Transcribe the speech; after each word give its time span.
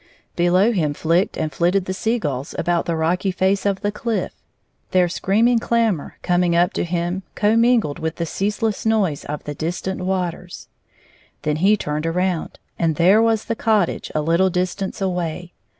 Below 0.35 0.71
him 0.71 0.95
flicked 0.95 1.37
and 1.37 1.53
flitted 1.53 1.85
the 1.85 1.93
sea 1.93 2.17
gulls 2.17 2.55
about 2.57 2.87
the 2.87 2.95
rocky 2.95 3.29
face 3.29 3.67
of 3.67 3.81
the 3.81 3.91
cliff, 3.91 4.33
their 4.89 5.07
screaming 5.07 5.59
clamor 5.59 6.17
coming 6.23 6.55
up 6.55 6.73
to 6.73 6.83
him 6.83 7.21
commingled 7.35 7.99
with 7.99 8.15
the 8.15 8.25
ceaseless 8.25 8.83
noise 8.83 9.23
of 9.25 9.43
the 9.43 9.53
dis 9.53 9.79
tant 9.79 10.01
waters. 10.01 10.69
Then 11.43 11.57
he 11.57 11.77
turned 11.77 12.07
around, 12.07 12.57
and 12.79 12.95
there 12.95 13.21
was 13.21 13.45
the 13.45 13.53
cottage 13.55 14.09
a 14.15 14.23
Uttle 14.23 14.51
distance 14.51 15.01
away. 15.01 15.53